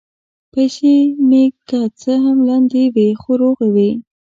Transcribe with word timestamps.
پیسې 0.51 0.93
مې 1.27 1.43
که 1.67 1.79
څه 1.99 2.13
هم 2.23 2.37
لندې 2.49 2.83
وې، 2.93 3.09
خو 3.21 3.31
روغې 3.41 3.69
وې. 3.75 3.89